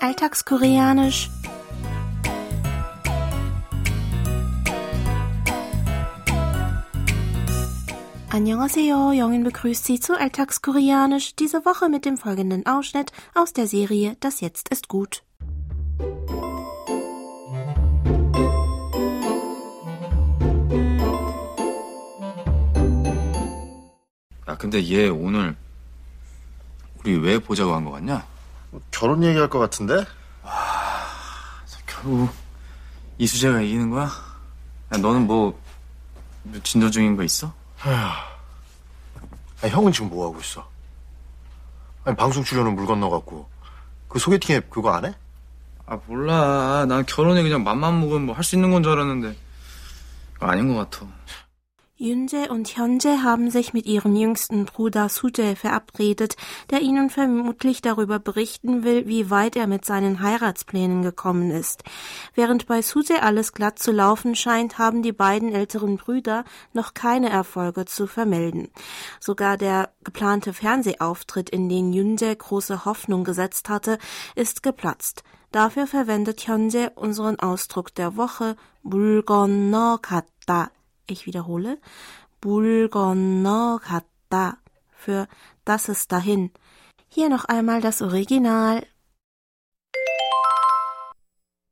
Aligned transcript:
Alltagskoreanisch. 0.00 1.30
Annyeonghaseyo, 8.30 9.12
Jongin 9.12 9.44
begrüßt 9.44 9.84
Sie 9.84 10.00
zu 10.00 10.18
Alltagskoreanisch, 10.18 11.36
diese 11.36 11.64
Woche 11.64 11.88
mit 11.88 12.04
dem 12.04 12.16
folgenden 12.18 12.66
Ausschnitt 12.66 13.12
aus 13.34 13.52
der 13.52 13.66
Serie 13.66 14.16
Das 14.20 14.40
Jetzt 14.40 14.68
ist 14.70 14.88
gut. 14.88 15.22
야, 24.48 24.56
근데 24.56 24.82
얘 24.90 25.08
오늘 25.08 25.56
우리 26.98 27.16
왜 27.16 27.38
보자고 27.38 27.74
한 27.74 27.84
거 27.84 27.90
같냐? 27.90 28.24
결혼 28.91 29.23
얘기할 29.23 29.49
것 29.49 29.59
같은데? 29.59 30.05
결국 31.85 32.29
이수재가 33.17 33.61
이기는 33.61 33.89
거야? 33.89 34.05
야, 34.05 34.97
너는 34.97 35.27
뭐 35.27 35.59
진도 36.63 36.89
중인 36.89 37.15
거 37.15 37.23
있어? 37.23 37.53
아니, 39.61 39.71
형은 39.71 39.91
지금 39.91 40.09
뭐 40.09 40.27
하고 40.27 40.39
있어? 40.41 40.67
아니 42.03 42.15
방송 42.15 42.43
출연은 42.43 42.75
물 42.75 42.87
건너갔고 42.87 43.47
그 44.07 44.17
소개팅 44.19 44.55
앱 44.55 44.69
그거 44.71 44.91
안 44.91 45.05
해? 45.05 45.13
아 45.85 45.99
몰라. 46.07 46.85
난 46.87 47.05
결혼에 47.05 47.43
그냥 47.43 47.63
맘만 47.63 47.99
먹으면 47.99 48.25
뭐 48.25 48.35
할 48.35 48.43
수 48.43 48.55
있는 48.55 48.71
건 48.71 48.81
줄 48.81 48.93
알았는데 48.93 49.37
그거 50.33 50.47
아닌 50.47 50.73
것 50.73 50.89
같아. 50.89 51.05
Yunje 52.00 52.50
und 52.50 52.76
Hyunje 52.76 53.22
haben 53.22 53.50
sich 53.50 53.72
mit 53.72 53.86
ihrem 53.86 54.14
jüngsten 54.14 54.66
Bruder 54.66 55.08
Suje 55.08 55.56
verabredet, 55.56 56.36
der 56.68 56.82
ihnen 56.82 57.08
vermutlich 57.08 57.80
darüber 57.80 58.18
berichten 58.18 58.84
will, 58.84 59.06
wie 59.06 59.30
weit 59.30 59.56
er 59.56 59.66
mit 59.66 59.86
seinen 59.86 60.20
Heiratsplänen 60.20 61.00
gekommen 61.00 61.50
ist. 61.50 61.84
Während 62.34 62.66
bei 62.66 62.82
Suje 62.82 63.22
alles 63.22 63.54
glatt 63.54 63.78
zu 63.78 63.92
laufen 63.92 64.34
scheint, 64.34 64.76
haben 64.76 65.00
die 65.00 65.12
beiden 65.12 65.54
älteren 65.54 65.96
Brüder 65.96 66.44
noch 66.74 66.92
keine 66.92 67.30
Erfolge 67.30 67.86
zu 67.86 68.06
vermelden. 68.06 68.68
Sogar 69.18 69.56
der 69.56 69.88
geplante 70.04 70.52
Fernsehauftritt, 70.52 71.48
in 71.48 71.70
den 71.70 71.94
Yunje 71.94 72.36
große 72.36 72.84
Hoffnung 72.84 73.24
gesetzt 73.24 73.70
hatte, 73.70 73.96
ist 74.34 74.62
geplatzt. 74.62 75.22
Dafür 75.50 75.86
verwendet 75.86 76.46
Hyunje 76.46 76.90
unseren 76.94 77.40
Ausdruck 77.40 77.94
der 77.94 78.18
Woche 78.18 78.54
물 78.82 79.22
건너 79.22 79.98
갔다 80.02 80.70
ich 81.10 81.26
wiederhole. 81.26 81.78
물 82.40 82.88
건너갔다 82.88 84.58
für 84.90 85.26
das 85.64 85.88
ist 85.88 86.12
dahin. 86.12 86.50
Hier 87.08 87.28
noch 87.28 87.44
einmal 87.46 87.80
das 87.80 88.02
Original. 88.02 88.86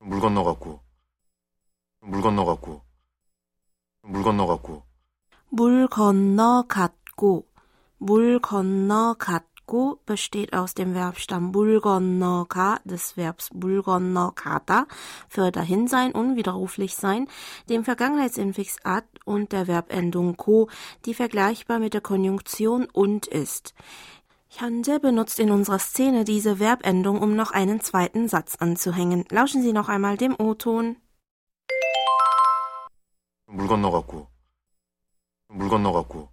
물 0.00 0.20
건너갔고 0.20 0.80
물 2.00 2.20
건너갔고 2.20 2.82
물 4.02 4.22
건너갔고 4.22 4.82
물 5.48 5.88
건너갔고 5.88 7.46
물 7.98 8.38
건너갔 8.38 9.47
고 9.68 10.00
besteht 10.04 10.52
aus 10.52 10.74
dem 10.74 10.92
Verbstamm 10.94 11.50
물 11.52 11.80
건너가 11.80 12.78
des 12.84 13.16
Verbs 13.16 13.50
물 13.52 13.82
건너가다 13.82 14.86
für 15.28 15.50
dahin 15.50 15.88
sein, 15.88 16.12
unwiderruflich 16.12 16.94
sein, 16.94 17.28
dem 17.68 17.84
Vergangenheitsinfix 17.84 18.78
at 18.84 19.04
und 19.24 19.52
der 19.52 19.66
Verbendung 19.66 20.36
ko, 20.36 20.68
die 21.06 21.14
vergleichbar 21.14 21.78
mit 21.78 21.94
der 21.94 22.02
Konjunktion 22.02 22.86
und 22.92 23.26
ist. 23.26 23.74
Hyunje 24.56 25.00
benutzt 25.00 25.40
in 25.40 25.50
unserer 25.50 25.80
Szene 25.80 26.24
diese 26.24 26.56
Verbendung, 26.58 27.20
um 27.20 27.34
noch 27.34 27.50
einen 27.50 27.80
zweiten 27.80 28.28
Satz 28.28 28.56
anzuhängen. 28.56 29.24
Lauschen 29.30 29.62
Sie 29.62 29.72
noch 29.72 29.88
einmal 29.88 30.16
dem 30.16 30.34
O-Ton. 30.38 30.96
물 33.46 33.68
건너갔고 33.68 34.26
물 35.48 35.68
건너갔고 35.68 36.28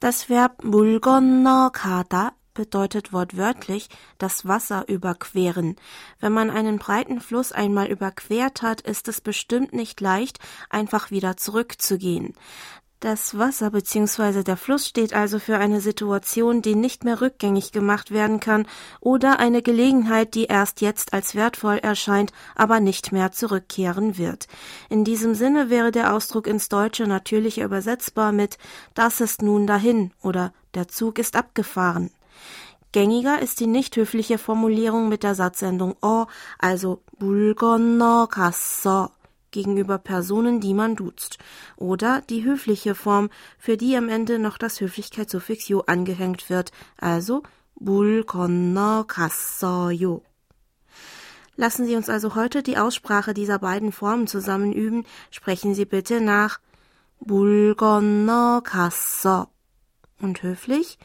das 0.00 0.28
Verb 0.28 0.62
mulgonnokada 0.62 2.32
bedeutet 2.54 3.12
wortwörtlich 3.12 3.88
das 4.18 4.46
Wasser 4.46 4.88
überqueren. 4.88 5.74
Wenn 6.20 6.32
man 6.32 6.50
einen 6.50 6.78
breiten 6.78 7.20
Fluss 7.20 7.50
einmal 7.50 7.88
überquert 7.88 8.62
hat, 8.62 8.80
ist 8.80 9.08
es 9.08 9.20
bestimmt 9.20 9.72
nicht 9.72 10.00
leicht, 10.00 10.38
einfach 10.70 11.10
wieder 11.10 11.36
zurückzugehen. 11.36 12.34
Das 13.00 13.38
Wasser 13.38 13.70
bzw. 13.70 14.42
der 14.42 14.56
Fluss 14.56 14.88
steht 14.88 15.14
also 15.14 15.38
für 15.38 15.56
eine 15.56 15.80
Situation, 15.80 16.62
die 16.62 16.74
nicht 16.74 17.04
mehr 17.04 17.20
rückgängig 17.20 17.70
gemacht 17.70 18.10
werden 18.10 18.40
kann 18.40 18.66
oder 18.98 19.38
eine 19.38 19.62
Gelegenheit, 19.62 20.34
die 20.34 20.46
erst 20.46 20.80
jetzt 20.80 21.12
als 21.12 21.36
wertvoll 21.36 21.78
erscheint, 21.78 22.32
aber 22.56 22.80
nicht 22.80 23.12
mehr 23.12 23.30
zurückkehren 23.30 24.18
wird. 24.18 24.48
In 24.88 25.04
diesem 25.04 25.36
Sinne 25.36 25.70
wäre 25.70 25.92
der 25.92 26.12
Ausdruck 26.12 26.48
ins 26.48 26.68
Deutsche 26.68 27.06
natürlich 27.06 27.58
übersetzbar 27.58 28.32
mit 28.32 28.58
Das 28.94 29.20
ist 29.20 29.42
nun 29.42 29.68
dahin 29.68 30.10
oder 30.20 30.52
Der 30.74 30.88
Zug 30.88 31.20
ist 31.20 31.36
abgefahren. 31.36 32.10
Gängiger 32.90 33.40
ist 33.40 33.60
die 33.60 33.68
nicht 33.68 33.94
höfliche 33.94 34.38
Formulierung 34.38 35.08
mit 35.08 35.22
der 35.22 35.36
Satzendung 35.36 35.94
o, 36.02 36.26
also 36.58 37.00
bulgono 37.18 38.26
kasso 38.26 39.10
gegenüber 39.51 39.97
Personen, 39.97 40.59
die 40.59 40.73
man 40.73 40.95
duzt, 40.95 41.37
oder 41.77 42.21
die 42.29 42.43
höfliche 42.43 42.95
Form, 42.95 43.29
für 43.57 43.77
die 43.77 43.95
am 43.95 44.09
Ende 44.09 44.39
noch 44.39 44.57
das 44.57 44.81
Höflichkeitssuffix 44.81 45.69
요 45.69 45.83
angehängt 45.85 46.49
wird, 46.49 46.71
also 46.97 47.43
물 47.75 48.23
건너갔어요. 48.23 50.21
Lassen 51.55 51.85
Sie 51.85 51.95
uns 51.95 52.09
also 52.09 52.33
heute 52.35 52.63
die 52.63 52.77
Aussprache 52.77 53.35
dieser 53.35 53.59
beiden 53.59 53.91
Formen 53.91 54.25
zusammen 54.27 54.73
üben. 54.73 55.05
Sprechen 55.29 55.75
Sie 55.75 55.85
bitte 55.85 56.19
nach 56.19 56.59
물 57.19 57.75
건너갔어 57.75 59.49
und 60.19 60.41
höflich 60.41 60.97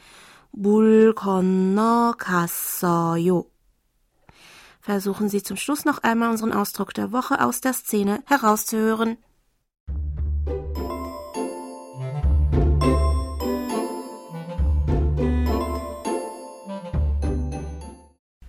물 0.51 1.13
건너갔어요. 1.13 3.45
Versuchen 4.84 5.30
Sie 5.30 5.42
zum 5.42 5.56
Schluss 5.56 5.86
noch 5.86 6.02
einmal 6.02 6.28
unseren 6.28 6.52
Ausdruck 6.52 6.92
der 6.92 7.10
Woche 7.10 7.40
aus 7.42 7.62
der 7.62 7.72
Szene 7.72 8.22
herauszuhören. 8.26 9.16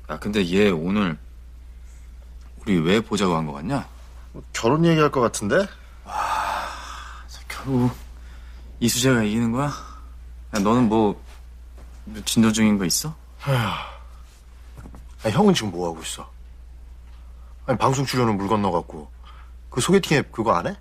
야, 0.09 0.19
근데 0.19 0.45
얘 0.51 0.69
오늘 0.69 1.17
우리 2.61 2.77
왜 2.79 2.99
보자고 2.99 3.35
한 3.35 3.45
거 3.45 3.53
같냐? 3.53 3.87
결혼 4.53 4.85
얘기할 4.85 5.11
것 5.11 5.21
같은데? 5.21 5.67
결국 7.47 7.91
이수재가 8.79 9.23
이기는 9.23 9.51
거야? 9.51 9.67
야, 9.67 10.59
너는 10.59 10.89
뭐 10.89 11.19
진도 12.25 12.51
중인 12.51 12.77
거 12.77 12.85
있어? 12.85 13.15
아니, 15.25 15.33
형은 15.33 15.53
지금 15.55 15.71
뭐 15.71 15.89
하고 15.89 16.01
있어? 16.03 16.29
아니 17.65 17.77
방송 17.79 18.05
출연은 18.05 18.37
물 18.37 18.47
건너갔고 18.47 19.09
그 19.71 19.81
소개팅 19.81 20.17
앱 20.19 20.31
그거 20.31 20.53
안 20.53 20.67
해? 20.67 20.75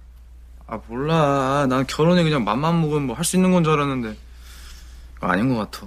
아 0.67 0.79
몰라. 0.87 1.67
난 1.67 1.87
결혼에 1.87 2.23
그냥 2.23 2.45
맘만 2.45 2.81
먹으면 2.83 3.07
뭐 3.07 3.17
할 3.17 3.25
수 3.25 3.37
있는 3.37 3.53
건 3.53 3.65
줄 3.65 3.73
알았는데 3.73 4.17
아닌 5.21 5.55
것 5.55 5.71
같아. 5.71 5.87